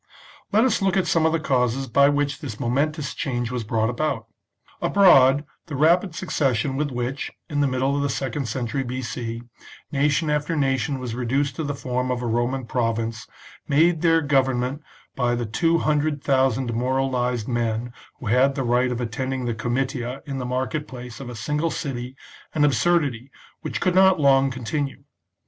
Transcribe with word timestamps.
Let 0.51 0.63
us 0.63 0.81
look 0.81 0.97
at 0.97 1.05
some 1.05 1.27
of 1.27 1.31
the 1.31 1.39
causes 1.39 1.85
by 1.85 2.09
which 2.09 2.39
this 2.41 2.59
momentous 2.59 3.13
change 3.13 3.51
was 3.51 3.63
brought 3.63 3.91
about. 3.91 4.25
Abroad, 4.81 5.45
the 5.67 5.75
rapid 5.75 6.15
succession 6.15 6.75
with 6.75 6.89
which, 6.89 7.31
in 7.51 7.59
the 7.61 7.67
middle 7.67 7.95
of 7.95 8.01
the 8.01 8.09
second 8.09 8.47
century 8.47 8.81
B.C., 8.83 9.43
nation 9.91 10.31
after 10.31 10.55
nation 10.55 10.97
was 10.97 11.13
reduced 11.13 11.55
to 11.57 11.63
the 11.63 11.75
form 11.75 12.09
of 12.09 12.23
a 12.23 12.25
Roman 12.25 12.65
province, 12.65 13.27
made 13.67 14.01
their 14.01 14.21
govern 14.21 14.61
ment 14.61 14.81
by 15.15 15.35
the 15.35 15.45
two 15.45 15.77
hundred 15.77 16.23
thousand 16.23 16.65
demoralised 16.65 17.47
men 17.47 17.93
who 18.19 18.25
had 18.25 18.55
the 18.55 18.63
right 18.63 18.91
of 18.91 18.99
attending 18.99 19.45
the 19.45 19.53
comitia 19.53 20.23
in 20.25 20.39
the 20.39 20.45
market 20.49 20.87
place 20.87 21.19
of 21.19 21.29
a 21.29 21.35
single 21.35 21.69
city, 21.69 22.15
an 22.55 22.65
absurdity 22.65 23.29
which 23.61 23.79
could 23.79 23.93
not 23.93 24.19
long 24.19 24.49
continue. 24.49 25.03